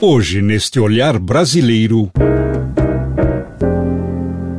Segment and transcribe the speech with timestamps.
[0.00, 2.08] Hoje, neste olhar brasileiro.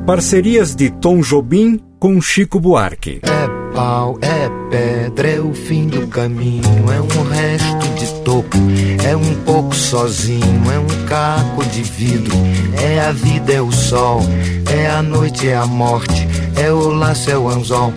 [0.05, 3.21] Parcerias de Tom Jobim com Chico Buarque.
[3.23, 8.57] É pau, é pedra, é o fim do caminho, é um resto de topo,
[9.07, 12.35] é um pouco sozinho, é um caco de vidro,
[12.77, 14.19] é a vida, é o sol,
[14.69, 16.27] é a noite, é a morte,
[16.61, 17.93] é o laço, é o anzol,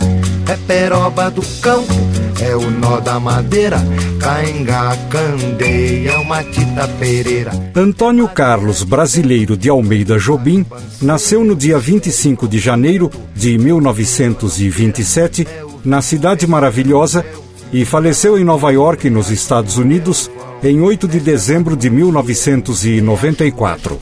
[0.48, 1.92] é peroba do campo,
[2.42, 3.78] é o nó da madeira,
[4.18, 7.52] cainga, candeia, uma tita pereira.
[7.74, 10.66] Antônio Carlos Brasileiro de Almeida Jobim
[11.00, 15.46] nasceu no dia 25 de janeiro de 1927
[15.84, 17.24] na Cidade Maravilhosa
[17.72, 20.28] e faleceu em Nova York, nos Estados Unidos,
[20.64, 24.00] em 8 de dezembro de 1994.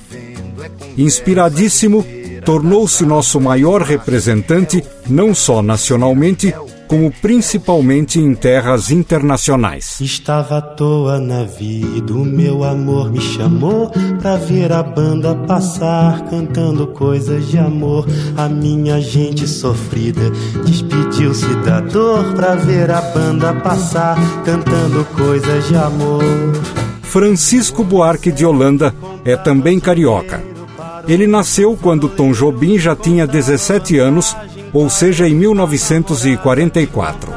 [0.96, 2.06] Inspiradíssimo,
[2.44, 6.54] tornou-se nosso maior representante, não só nacionalmente,
[6.90, 10.00] como principalmente em terras internacionais.
[10.00, 16.28] Estava à toa na vida, o meu amor me chamou pra ver a banda passar,
[16.28, 18.08] cantando coisas de amor.
[18.36, 20.32] A minha gente sofrida
[20.66, 26.24] despediu-se da dor pra ver a banda passar, cantando coisas de amor.
[27.02, 28.92] Francisco Buarque de Holanda
[29.24, 30.42] é também carioca.
[31.06, 34.36] Ele nasceu quando Tom Jobim já tinha 17 anos
[34.72, 37.32] ou seja, em 1944.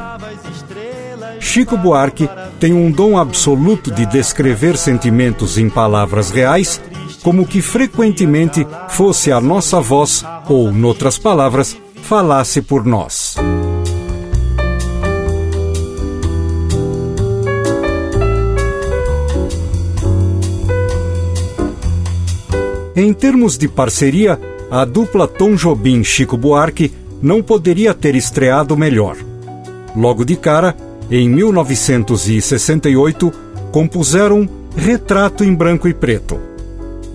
[1.40, 6.80] Chico Buarque tem um dom absoluto de descrever sentimentos em palavras reais,
[7.22, 13.36] como que frequentemente fosse a nossa voz, ou, noutras palavras, falasse por nós.
[22.96, 24.40] Em termos de parceria,
[24.70, 26.92] a dupla Tom Jobim-Chico Buarque
[27.22, 29.16] não poderia ter estreado melhor.
[29.96, 30.76] Logo de cara,
[31.10, 33.32] em 1968,
[33.70, 36.38] compuseram Retrato em Branco e Preto.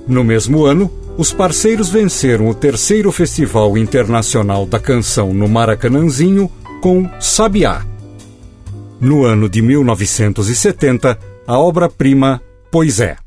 [0.08, 6.50] No mesmo ano, os parceiros venceram o terceiro Festival Internacional da Canção no Maracanãzinho
[6.82, 7.86] com Sabiá.
[9.02, 13.18] No ano de 1970, a obra-prima Pois é.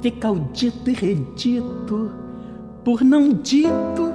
[0.00, 2.10] Fica o dito e redito
[2.84, 4.12] por não dito.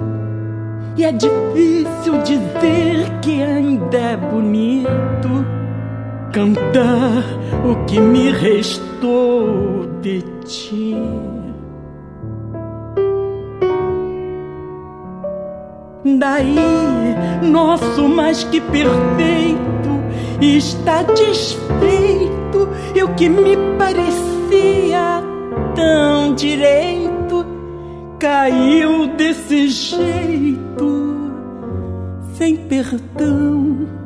[0.96, 5.46] E é difícil dizer que ainda é bonito
[6.32, 7.22] cantar
[7.64, 10.96] o que me restou de ti.
[16.18, 16.56] Daí,
[17.42, 20.00] nosso mais que perfeito
[20.40, 22.25] está desfeito
[22.94, 25.22] e o que me parecia
[25.74, 27.46] tão direito
[28.18, 31.30] caiu desse jeito,
[32.34, 34.05] sem perdão.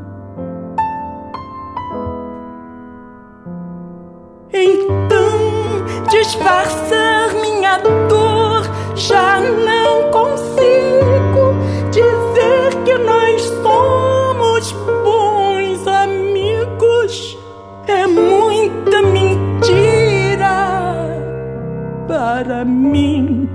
[22.51, 23.49] Para mim.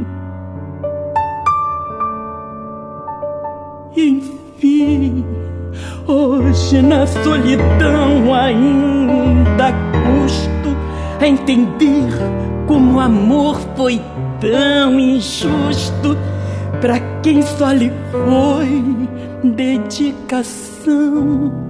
[3.93, 5.25] Enfim,
[6.07, 10.77] hoje na solidão ainda custo
[11.19, 12.07] a entender
[12.67, 14.01] como o amor foi
[14.39, 16.17] tão injusto
[16.79, 19.09] para quem só lhe foi
[19.43, 21.64] dedicação.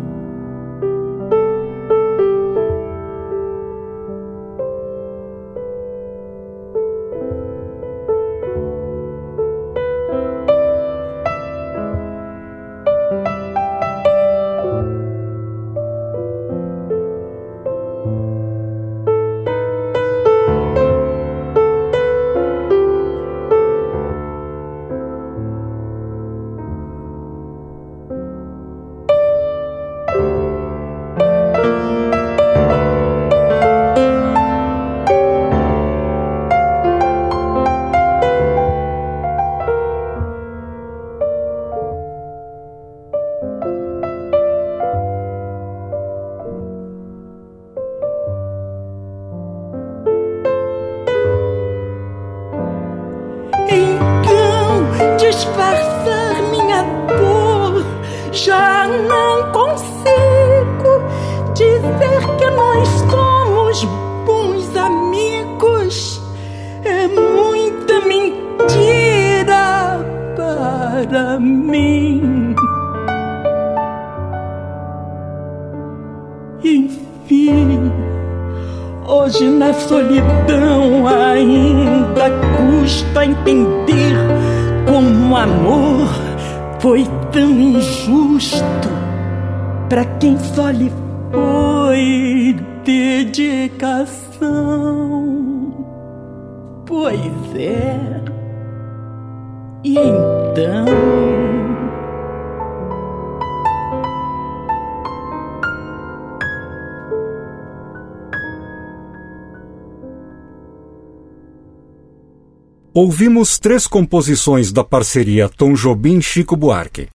[112.96, 117.10] Ouvimos três composições da parceria Tom Jobim-Chico Buarque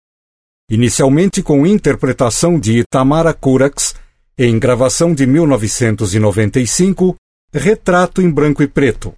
[0.69, 3.95] inicialmente com interpretação de Itamara Curax,
[4.38, 7.15] em gravação de 1995,
[7.51, 9.15] Retrato em Branco e Preto.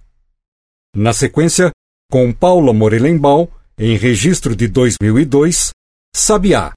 [0.96, 1.70] Na sequência,
[2.10, 3.46] com Paula Morelenbaum,
[3.78, 5.70] em registro de 2002,
[6.16, 6.72] Sabiá.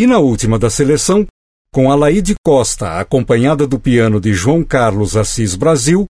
[0.00, 1.26] E na última da seleção,
[1.70, 6.06] com Alaide Costa, acompanhada do piano de João Carlos Assis Brasil,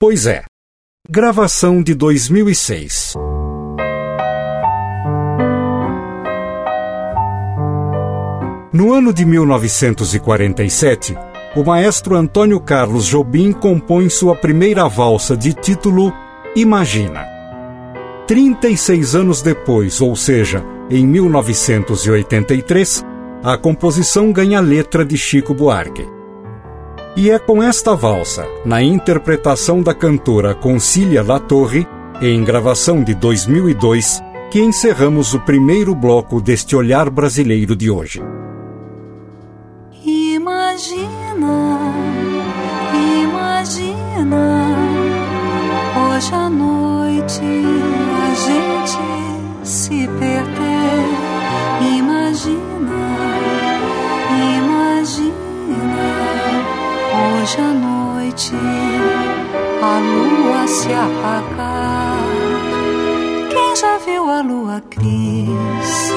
[0.00, 0.44] Pois é.
[1.10, 3.14] Gravação de 2006.
[8.72, 11.18] No ano de 1947,
[11.56, 16.12] o maestro Antônio Carlos Jobim compõe sua primeira valsa de título
[16.54, 17.26] Imagina.
[18.28, 23.04] 36 anos depois, ou seja, em 1983,
[23.42, 26.21] a composição ganha letra de Chico Buarque.
[27.14, 31.86] E é com esta valsa, na interpretação da cantora Concília Latorre,
[32.22, 38.22] em gravação de 2002, que encerramos o primeiro bloco deste olhar brasileiro de hoje.
[40.02, 41.78] Imagina,
[43.22, 44.76] imagina,
[46.08, 47.42] hoje à noite
[48.22, 51.04] a gente se perder.
[51.98, 52.71] Imagina,
[57.42, 58.52] hoje à noite
[59.82, 62.16] a lua se apagar.
[63.50, 66.12] Quem já viu a lua cris?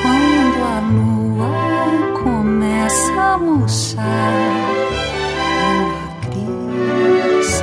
[0.00, 1.50] Quando a lua
[2.22, 4.04] começa a murchar,
[6.30, 7.62] lua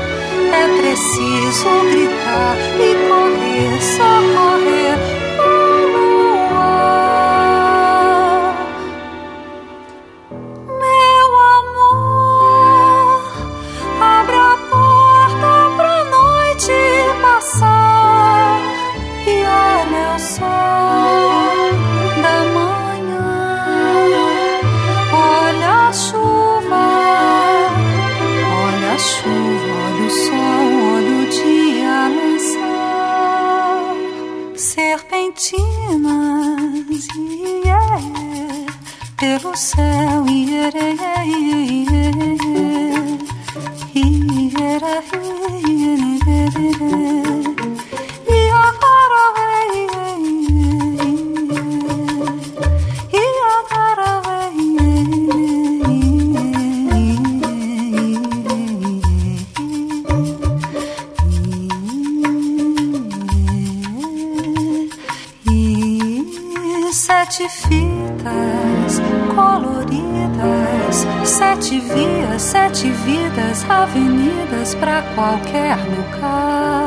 [0.51, 4.46] é preciso gritar e correr, socorrer.
[71.67, 76.86] sete vias, sete vidas, avenidas para qualquer lugar.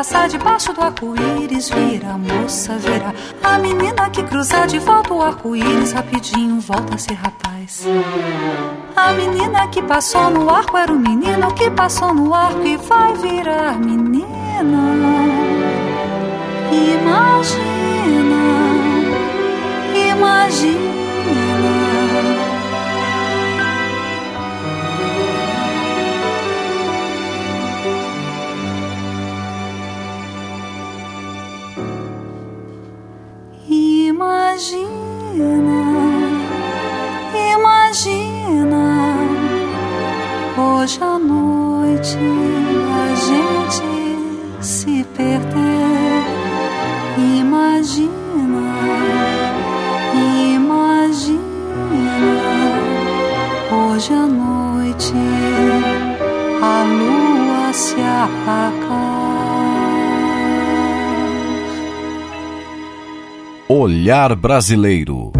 [0.00, 5.92] Passar debaixo do arco-íris, vira moça, vira a menina que cruzar de volta o arco-íris,
[5.92, 7.84] rapidinho volta a ser rapaz.
[8.96, 13.12] A menina que passou no arco era o menino que passou no arco e vai
[13.12, 14.78] virar menina.
[16.72, 18.40] Imagina,
[19.92, 20.99] imagina.
[64.10, 65.30] Olhar Brasileiro.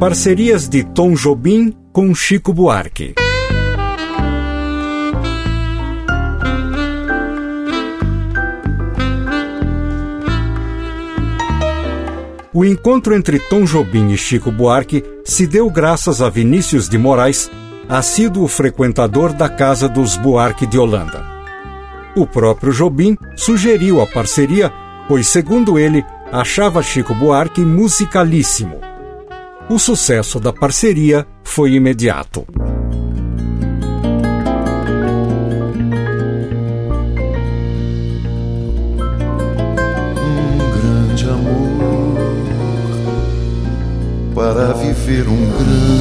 [0.00, 3.14] Parcerias de Tom Jobim com Chico Buarque.
[12.52, 17.48] O encontro entre Tom Jobim e Chico Buarque se deu graças a Vinícius de Moraes,
[17.88, 21.24] assíduo frequentador da Casa dos Buarque de Holanda.
[22.16, 24.72] O próprio Jobim sugeriu a parceria,
[25.06, 28.80] pois, segundo ele, achava Chico Buarque musicalíssimo.
[29.68, 32.46] O sucesso da parceria foi imediato.
[40.22, 42.16] Um grande amor
[44.34, 45.95] para viver um grande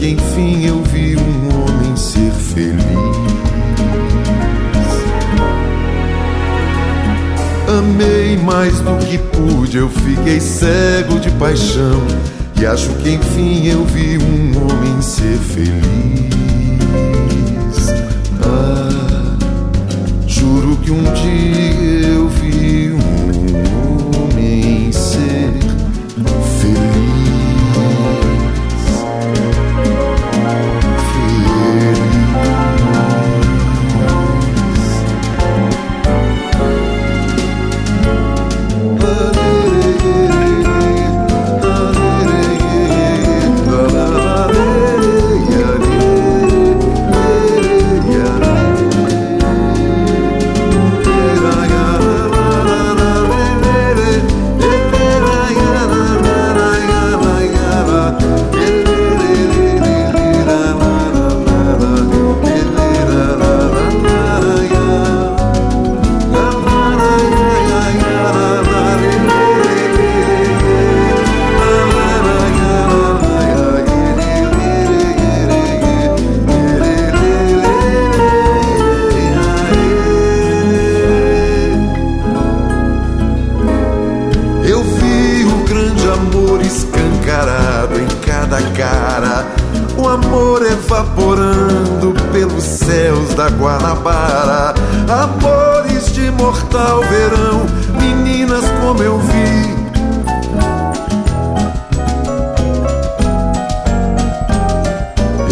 [0.00, 2.80] que enfim eu vi um homem ser feliz.
[7.68, 12.00] Amei mais do que pude, eu fiquei cego de paixão.
[12.58, 15.80] E acho que enfim eu vi um homem ser feliz.
[18.42, 19.36] Ah,
[20.26, 21.99] juro que um dia
[91.10, 94.74] vaporando pelos céus da Guanabara.
[95.08, 97.66] Amores de mortal verão,
[97.98, 99.80] meninas como eu vi.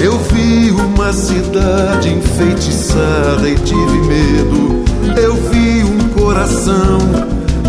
[0.02, 4.84] Eu vi uma cidade enfeitiçada e tive medo.
[5.20, 6.98] Eu vi um coração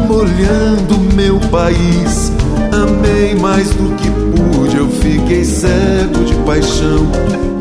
[0.08, 2.32] molhando meu país.
[2.72, 7.12] Amei mais do que pude, eu fiquei cego de paixão.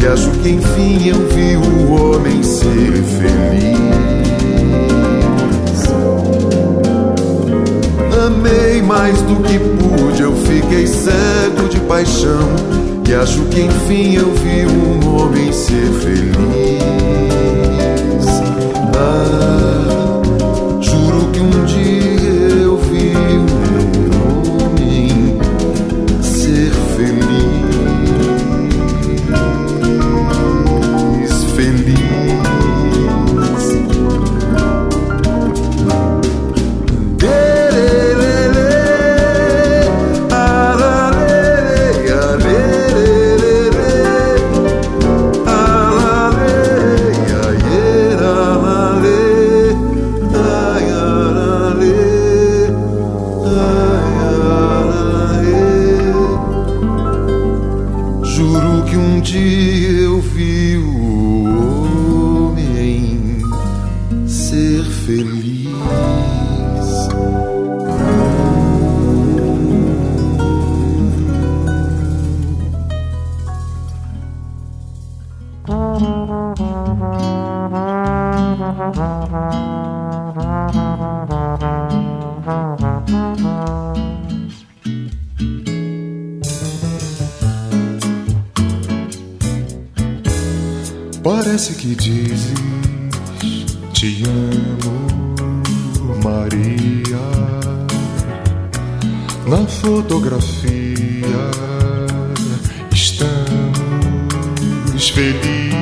[0.01, 3.79] E acho que enfim eu vi o um homem ser feliz.
[8.27, 12.49] Amei mais do que pude, eu fiquei cego de paixão.
[13.09, 17.28] E acho que enfim eu vi um homem ser feliz.
[91.23, 92.55] Parece que dizes
[93.93, 95.35] te amo,
[96.23, 97.19] Maria.
[99.47, 101.51] Na fotografia
[102.93, 103.49] estamos
[105.11, 105.79] felizes.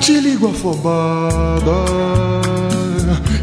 [0.00, 1.84] Te ligo afobada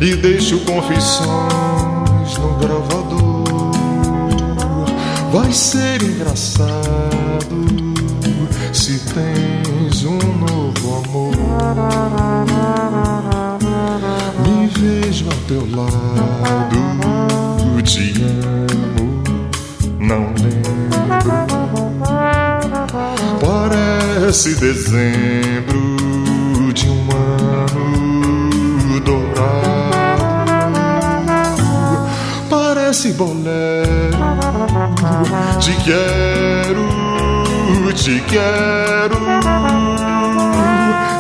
[0.02, 3.72] e deixo confissões no gravador.
[5.32, 7.85] Vai ser engraçado
[8.76, 11.32] se tens um novo amor.
[14.44, 16.78] Me vejo ao teu lado,
[17.84, 19.24] te amo,
[19.98, 20.76] não lembro.
[23.40, 25.96] Parece dezembro
[26.74, 29.96] de um ano dourado.
[32.50, 34.18] Parece bolero,
[35.62, 36.95] te quero
[38.06, 39.18] te quero.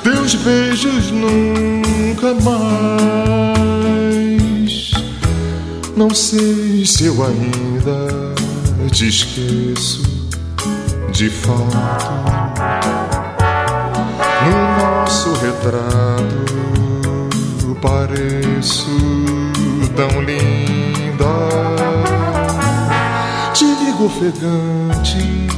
[0.05, 2.61] Teus beijos nunca mais.
[5.96, 8.35] Não sei se eu ainda
[8.92, 10.03] te esqueço
[11.12, 11.79] de fato.
[14.44, 16.80] No nosso retrato
[17.81, 18.90] pareço
[19.97, 21.27] tão linda.
[23.55, 25.49] Te ligo ofegante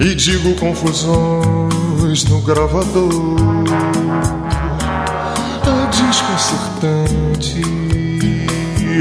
[0.00, 3.36] e digo confusões no gravador.
[5.64, 7.62] É desconcertante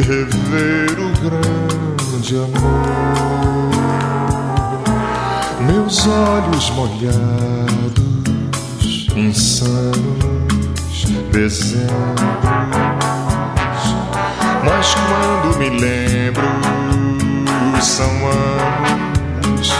[0.01, 2.91] rever o grande amor.
[5.67, 8.11] Meus olhos molhados,
[9.15, 10.40] insanos
[11.31, 11.91] dezembros.
[14.63, 16.43] Mas quando me lembro,
[17.81, 19.73] são anos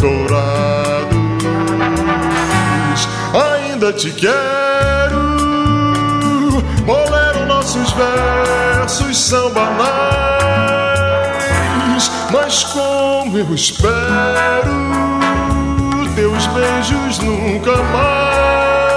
[0.00, 1.14] dourados.
[3.32, 5.20] Ainda te quero,
[6.84, 9.94] bolero, nossos versos são banais.
[12.32, 13.94] Mas como eu espero,
[16.16, 18.93] teus beijos nunca mais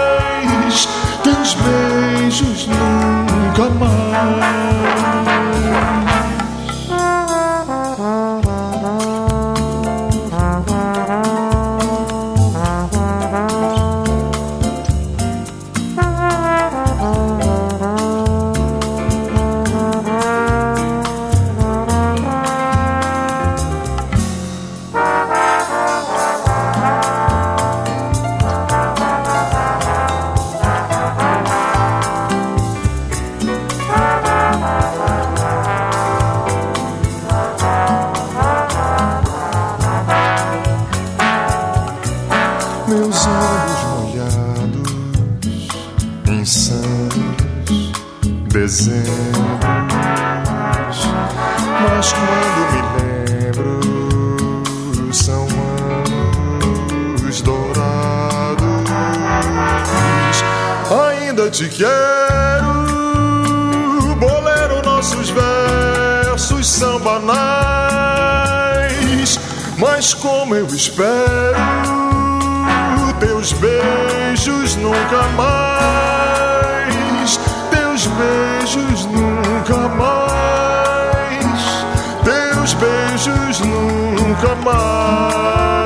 [1.47, 5.46] teus beijos nunca mais.
[61.49, 62.85] Te quero.
[64.19, 67.39] Bolero, nossos versos são banais,
[69.77, 71.07] mas como eu espero,
[73.19, 81.85] teus beijos nunca mais, teus beijos nunca mais,
[82.23, 85.76] teus beijos nunca mais.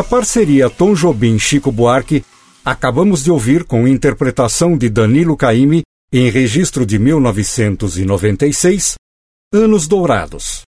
[0.00, 2.24] Da parceria Tom Jobim Chico Buarque,
[2.64, 8.94] Acabamos de ouvir com interpretação de Danilo Caime em registro de 1996,
[9.52, 10.62] Anos Dourados.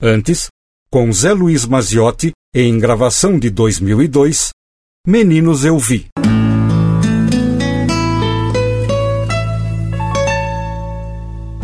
[0.00, 0.46] Antes,
[0.88, 4.50] com Zé Luiz Maziotti em gravação de 2002,
[5.04, 6.06] Meninos Eu Vi.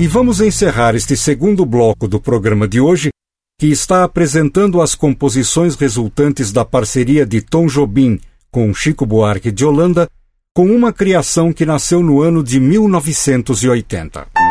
[0.01, 3.11] E vamos encerrar este segundo bloco do programa de hoje,
[3.59, 8.21] que está apresentando as composições resultantes da parceria de Tom Jobim
[8.53, 10.09] com Chico Buarque de Holanda,
[10.55, 14.48] com uma criação que nasceu no ano de 1980.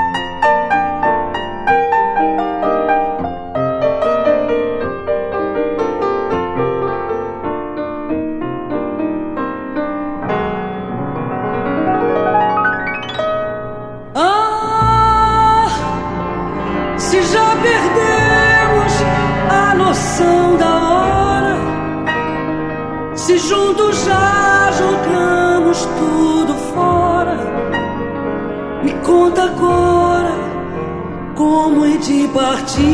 [32.27, 32.85] Partir.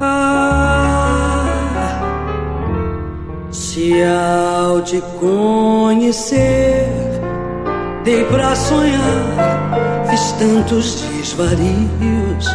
[0.00, 1.46] Ah,
[3.50, 6.88] se ao te conhecer,
[8.04, 12.46] dei pra sonhar, fiz tantos desvarios.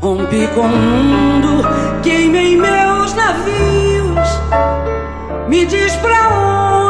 [0.00, 1.62] Rompi com o mundo,
[2.02, 4.40] queimei meus navios.
[5.48, 6.28] Me diz pra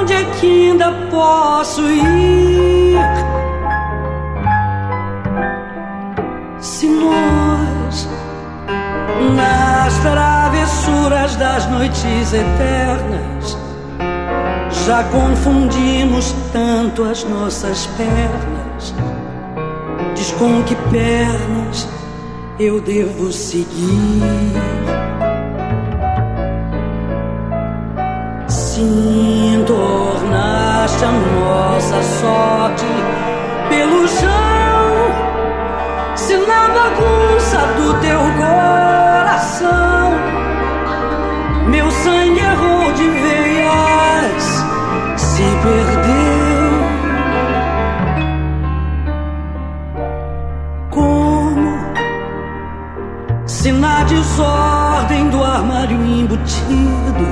[0.01, 3.26] onde é que ainda posso ir.
[6.67, 8.09] Se nós,
[9.37, 13.57] nas travessuras das noites eternas,
[14.85, 18.93] já confundimos tanto as nossas pernas,
[20.17, 21.89] diz com que pernas
[22.59, 24.25] eu devo seguir.
[28.49, 32.87] Sim, tornaste a nossa sorte
[33.71, 34.56] pelo chão
[36.87, 40.13] bagunça do teu coração
[41.69, 44.45] meu sangue errou de veias,
[45.17, 46.77] se perdeu.
[50.91, 51.79] Como
[53.47, 57.27] se na desordem do armário embutido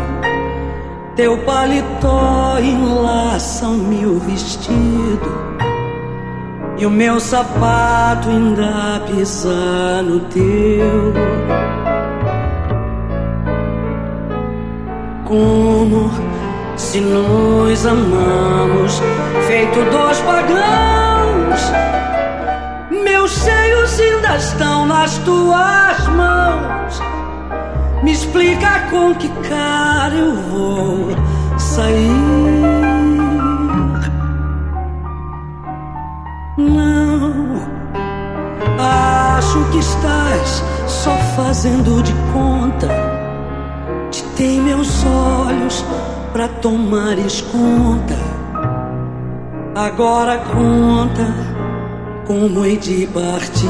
[1.14, 5.43] teu paletó enlaça o meu vestido
[6.76, 11.14] e o meu sapato ainda pisa no teu.
[15.24, 16.10] Como
[16.76, 19.00] se nos amamos,
[19.46, 21.72] feito dois pagãos.
[22.90, 27.00] Meus seios ainda estão nas tuas mãos.
[28.02, 31.08] Me explica com que cara eu vou
[31.56, 32.83] sair.
[36.56, 37.56] Não,
[38.78, 42.88] acho que estás só fazendo de conta.
[44.12, 45.84] Te tem meus olhos
[46.32, 48.16] pra tomares conta.
[49.74, 51.34] Agora conta
[52.24, 53.68] como hei de partir.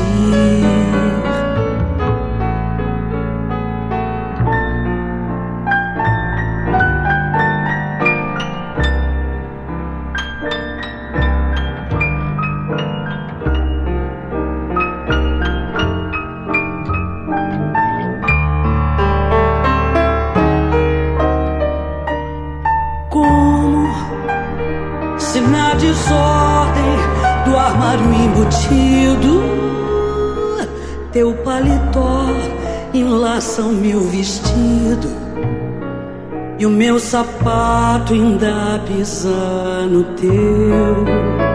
[37.04, 41.53] Sapato ainda pisa no teu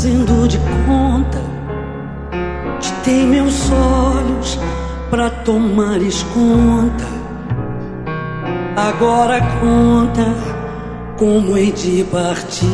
[0.00, 1.38] fazendo de conta.
[2.80, 4.58] Te tem meus olhos
[5.10, 7.04] pra tomares conta.
[8.76, 10.24] Agora conta
[11.18, 12.66] como hei de partir.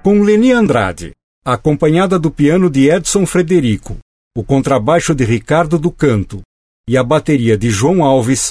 [0.00, 3.98] com Leni Andrade acompanhada do piano de Edson Frederico,
[4.36, 6.42] o contrabaixo de Ricardo do Canto
[6.88, 8.50] e a bateria de João Alves,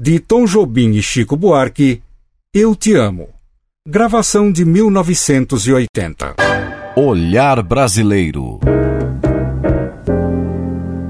[0.00, 2.02] de Tom Jobim e Chico Buarque,
[2.52, 3.28] Eu Te Amo.
[3.88, 6.34] Gravação de 1980.
[6.96, 8.58] Olhar Brasileiro.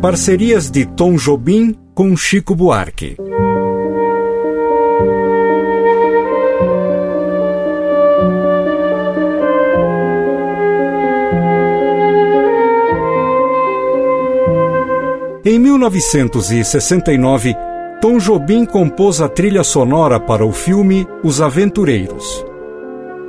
[0.02, 3.16] Parcerias de Tom Jobim com Chico Buarque.
[15.48, 17.54] Em 1969,
[18.00, 22.44] Tom Jobim compôs a trilha sonora para o filme Os Aventureiros.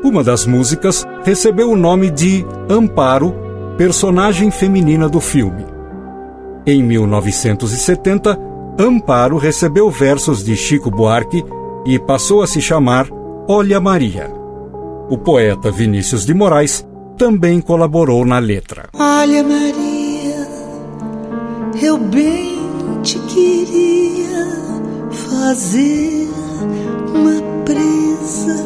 [0.03, 3.36] Uma das músicas recebeu o nome de Amparo,
[3.78, 5.63] personagem feminina do filme.
[6.65, 8.36] Em 1970,
[8.80, 11.45] Amparo recebeu versos de Chico Buarque
[11.86, 13.07] e passou a se chamar
[13.47, 14.28] Olha Maria.
[15.07, 16.84] O poeta Vinícius de Moraes
[17.15, 18.89] também colaborou na letra.
[18.95, 19.87] Olha Maria
[21.82, 22.58] eu bem
[23.04, 24.48] te queria
[25.12, 26.28] fazer
[27.14, 28.66] uma presa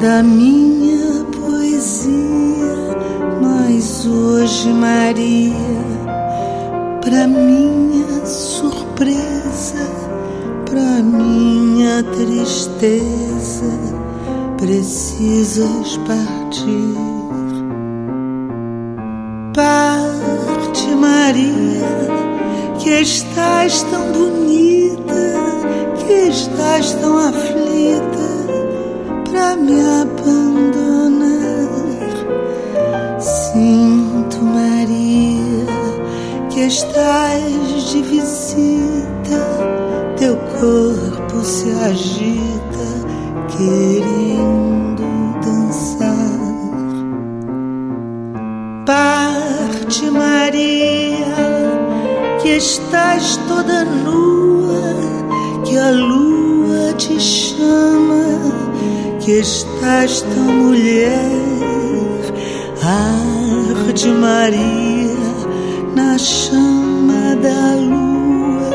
[0.00, 2.96] da minha poesia,
[3.42, 5.52] mas hoje, Maria,
[7.00, 9.86] pra minha surpresa,
[10.64, 13.78] pra minha tristeza,
[14.56, 16.94] precisas partir.
[19.54, 22.27] Parte, Maria
[22.88, 25.34] que estás tão bonita,
[25.98, 28.28] que estás tão aflita
[29.30, 31.68] para me abandonar.
[33.20, 35.66] Sinto, Maria,
[36.48, 39.40] que estás de visita,
[40.16, 42.88] teu corpo se agita,
[43.50, 44.27] querendo
[52.58, 54.96] estás toda nua,
[55.64, 58.26] que a lua te chama,
[59.20, 61.30] que estás tão mulher,
[62.82, 65.14] arde Maria
[65.94, 68.70] na chama da lua,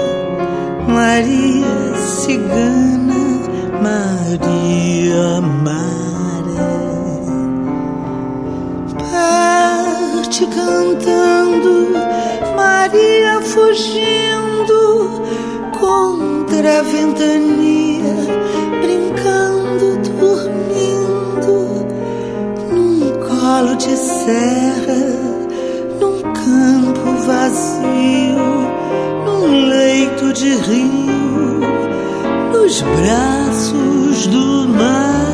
[0.88, 3.22] Maria cigana,
[3.84, 6.84] Maria Maré.
[9.12, 12.13] Parte cantando
[12.84, 15.22] Maria fugindo
[15.80, 18.14] contra a ventania,
[18.82, 21.88] brincando, dormindo
[22.70, 25.00] num colo de serra,
[25.98, 28.44] num campo vazio,
[29.26, 31.62] num leito de rio,
[32.52, 35.32] nos braços do mar.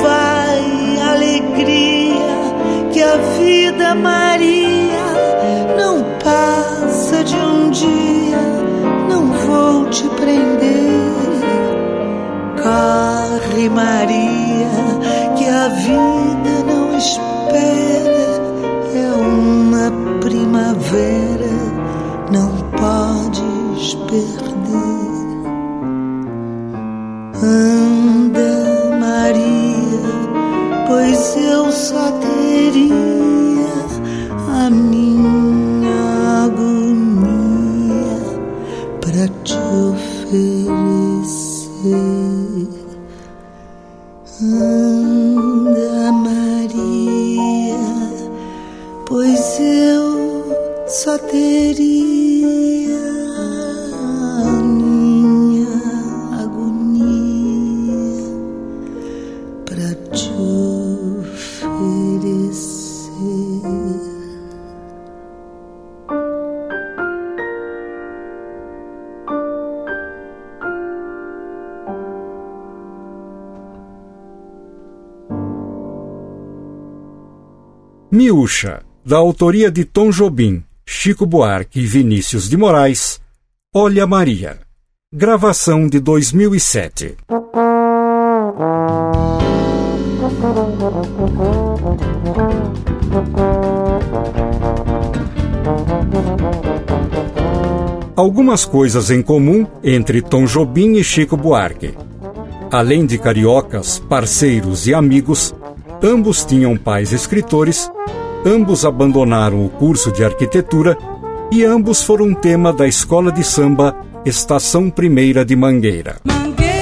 [0.00, 2.24] Vai alegria
[2.90, 4.63] que a vida Maria
[12.74, 14.68] Corre, Maria,
[15.36, 17.93] que a vida não espera,
[78.44, 83.18] Miúcha, da autoria de Tom Jobim, Chico Buarque e Vinícius de Moraes,
[83.74, 84.58] Olha Maria.
[85.10, 87.16] Gravação de 2007.
[98.14, 101.94] Algumas coisas em comum entre Tom Jobim e Chico Buarque.
[102.70, 105.54] Além de cariocas, parceiros e amigos,
[106.02, 107.90] ambos tinham pais escritores,
[108.44, 110.96] ambos abandonaram o curso de arquitetura
[111.50, 116.16] e ambos foram tema da escola de samba Estação Primeira de Mangueira.
[116.24, 116.74] Mangueira,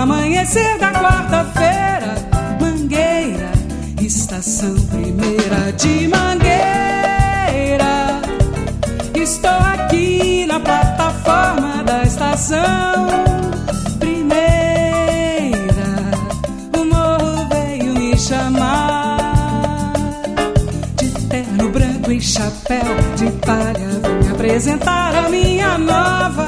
[0.00, 2.14] amanhecer da quarta-feira.
[2.58, 3.50] Mangueira,
[4.00, 6.70] estação primeira de Mangueira.
[9.14, 13.08] Estou aqui na plataforma da estação
[13.98, 15.50] primeira.
[16.78, 19.92] O morro veio me chamar
[20.96, 24.00] de terno branco e chapéu de palha.
[24.22, 26.39] Me apresentar a minha nova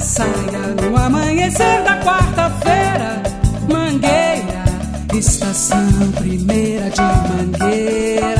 [0.00, 3.22] saia no amanhecer da quarta-feira.
[3.70, 4.64] Mangueira,
[5.14, 8.37] estação primeira de Mangueira.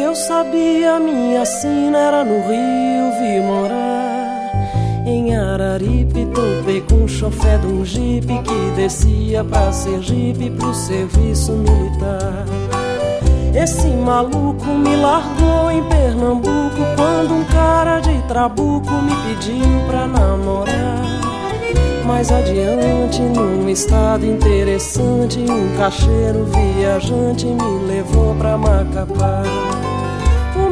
[0.00, 4.50] Que eu sabia minha sina era no Rio vi morar.
[5.06, 11.52] Em Araripe topei com o chofé de um jipe que descia pra Sergipe pro serviço
[11.52, 12.46] militar.
[13.54, 21.04] Esse maluco me largou em Pernambuco quando um cara de trabuco me pediu pra namorar.
[22.06, 29.42] Mais adiante, num estado interessante, um cacheiro viajante me levou pra Macapá.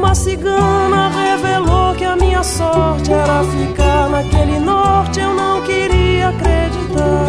[0.09, 7.27] Uma cigana revelou que a minha sorte era ficar naquele norte, eu não queria acreditar.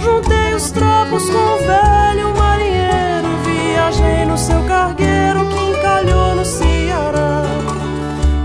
[0.00, 7.44] Juntei os trapos com o velho marinheiro, viajei no seu cargueiro que encalhou no Ceará.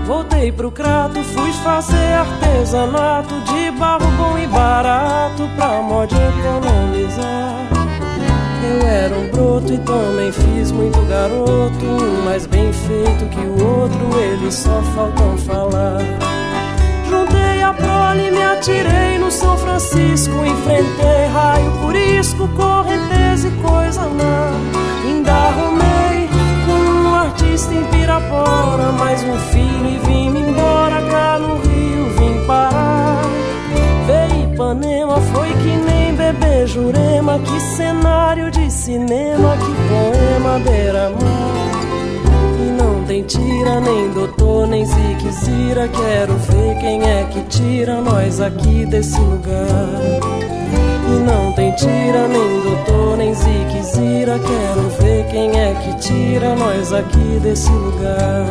[0.06, 7.64] Voltei pro crato, fui fazer artesanato de barro bom e barato pra modo economizar.
[8.64, 11.84] Eu era um broto e também fiz muito garoto,
[12.24, 15.98] mais bem feito que o outro, eles só faltam falar.
[17.08, 24.52] Juntei a prole, me atirei no São Francisco, enfrentei raio, purisco, correnteza e coisa má.
[25.04, 26.28] Ainda arrumei
[26.64, 32.46] com um artista em Pirapora, mais um filho e vim-me embora cá no Rio, vim
[32.46, 33.20] parar.
[34.06, 41.83] Veio Ipanema, foi que nem bebê Jurema, que cenário de cinema, que poema beira-mar.
[43.24, 45.88] E não tem tira, nem doutor, nem zique zira.
[45.88, 49.88] Quero ver quem é que tira nós aqui desse lugar.
[51.08, 54.38] E não tem tira, nem doutor, nem zique zira.
[54.38, 58.46] Quero ver quem é que tira nós aqui desse lugar.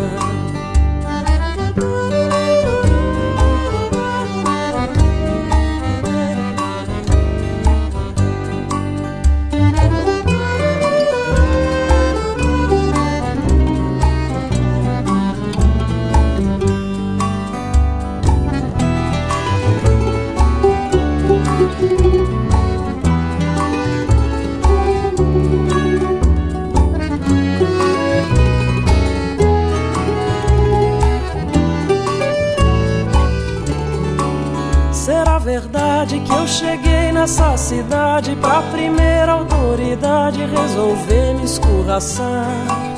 [36.54, 42.94] Cheguei nessa cidade pra primeira autoridade resolver me escorraçar?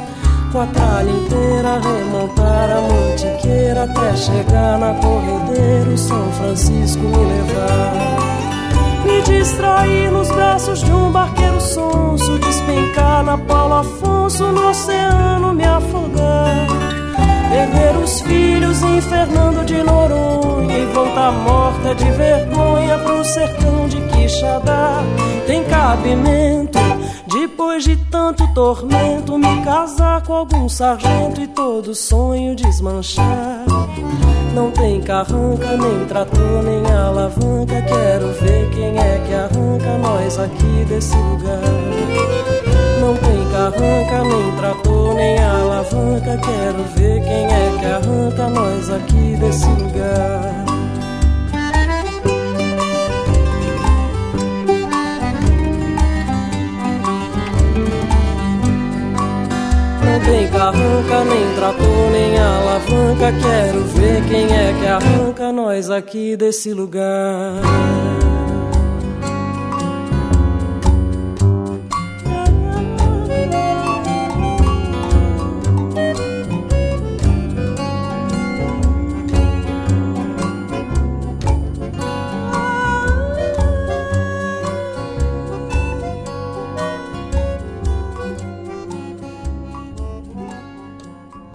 [0.55, 7.93] com a tralha inteira, remontar a mantiqueira até chegar na corredeira, São Francisco me levar.
[9.05, 15.65] Me distrair nos braços de um barqueiro sonso, despencar na Paulo Afonso, no oceano me
[15.65, 16.84] afogar.
[17.55, 24.01] Perder os filhos em Fernando de Noronha e voltar morta de vergonha pro sertão de
[24.09, 25.01] Quixadá.
[25.47, 26.77] Tem cabimento
[27.31, 33.63] depois de tanto tormento, me casar com algum sargento e todo sonho desmanchar.
[34.53, 37.81] Não tem carranca, nem trator, nem alavanca.
[37.83, 42.54] Quero ver quem é que arranca nós aqui desse lugar.
[43.65, 46.37] Não carranca, nem trator, nem alavanca.
[46.37, 50.65] Quero ver quem é que arranca nós aqui desse lugar.
[60.25, 63.31] tem carranca, nem trator, nem alavanca.
[63.41, 67.61] Quero ver quem é que arranca nós aqui desse lugar.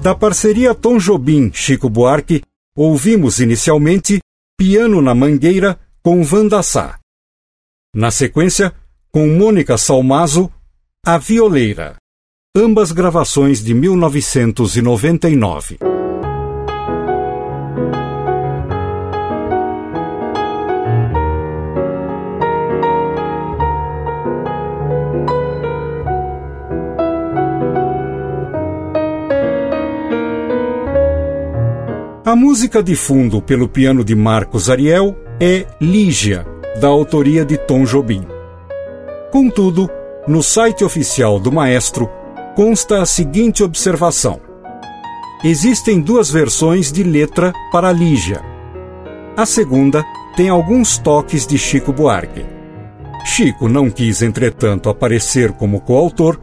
[0.02, 2.40] Da parceria Tom Jobim-Chico Buarque,
[2.74, 4.18] ouvimos inicialmente
[4.56, 6.98] Piano na Mangueira com Vanda Sá.
[7.94, 8.72] Na sequência,
[9.12, 10.50] com Mônica Salmazo,
[11.04, 11.96] A Violeira.
[12.56, 15.76] Ambas gravações de 1999.
[32.30, 36.46] A música de fundo pelo piano de Marcos Ariel é Lígia,
[36.80, 38.24] da autoria de Tom Jobim.
[39.32, 39.90] Contudo,
[40.28, 42.08] no site oficial do maestro
[42.54, 44.40] consta a seguinte observação:
[45.42, 48.40] Existem duas versões de letra para Lígia.
[49.36, 50.04] A segunda
[50.36, 52.46] tem alguns toques de Chico Buarque.
[53.24, 56.40] Chico não quis, entretanto, aparecer como coautor,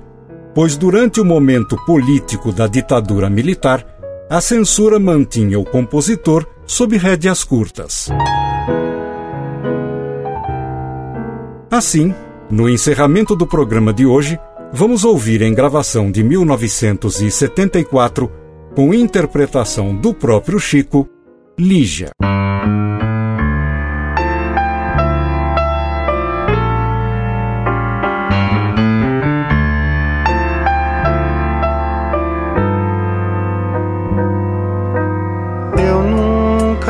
[0.54, 3.97] pois durante o momento político da ditadura militar,
[4.30, 8.10] a censura mantinha o compositor sob rédeas curtas.
[11.72, 12.14] Assim,
[12.50, 14.38] no encerramento do programa de hoje,
[14.74, 18.30] vamos ouvir em gravação de 1974,
[18.76, 21.08] com interpretação do próprio Chico,
[21.58, 22.12] Lígia.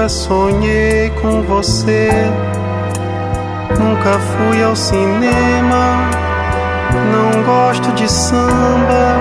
[0.10, 2.10] Sonhei com você.
[3.80, 6.10] Nunca fui ao cinema.
[7.12, 9.18] Não gosto de samba.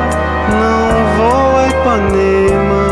[0.51, 2.87] Não vou a Ipanema.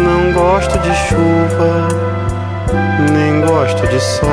[0.00, 1.88] Não gosto de chuva.
[3.12, 4.28] Nem gosto de sol.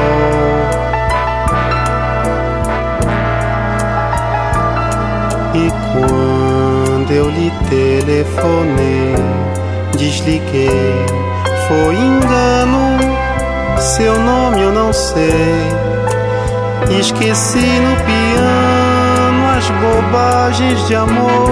[5.54, 9.16] E quando eu lhe telefonei,
[9.98, 11.25] desliguei
[11.68, 12.98] foi engano,
[13.80, 15.70] seu nome eu não sei.
[17.00, 21.52] Esqueci no piano as bobagens de amor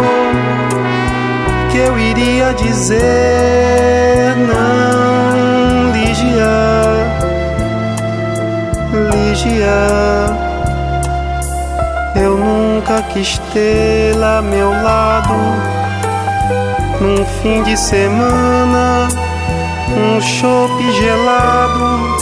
[1.72, 3.02] que eu iria dizer.
[4.38, 6.46] Não, Ligia,
[9.12, 10.54] Ligia.
[12.16, 13.42] Eu nunca quis
[14.16, 15.34] lá meu lado
[17.02, 19.08] num fim de semana
[19.96, 22.18] um chope gelado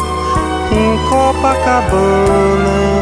[0.72, 3.02] em Copacabana,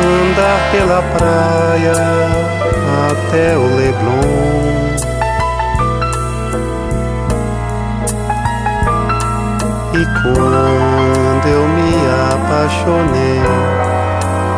[0.00, 1.92] andar pela praia
[3.10, 4.74] até o Leblon.
[9.94, 11.94] E quando eu me
[12.34, 13.42] apaixonei,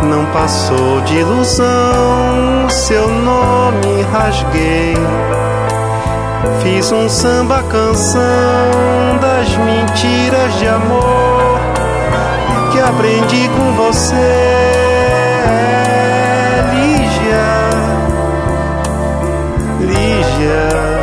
[0.04, 4.94] não passou de ilusão, seu nome rasguei
[6.62, 8.20] Fiz um samba canção
[9.20, 11.60] das mentiras de amor
[12.72, 14.14] que aprendi com você.
[16.72, 17.46] Lígia,
[19.80, 20.95] Lígia.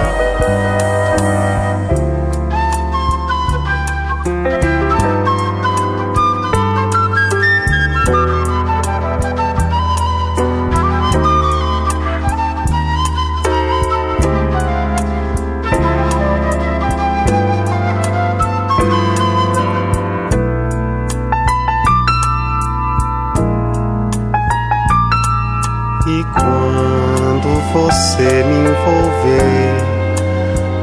[28.84, 29.84] Envolver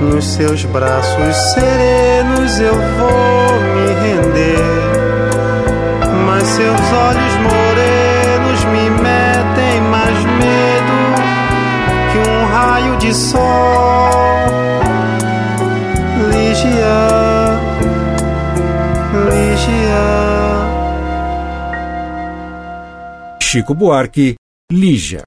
[0.01, 4.59] nos seus braços serenos, eu vou me render.
[6.27, 10.97] Mas seus olhos morenos me metem mais medo
[12.11, 13.41] que um raio de sol.
[16.31, 17.61] Ligia,
[19.29, 20.05] Ligia.
[23.43, 24.37] Chico Buarque,
[24.73, 25.23] Lígia.